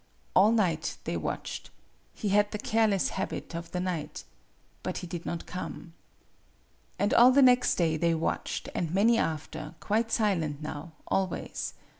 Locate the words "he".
2.15-2.29, 4.97-5.05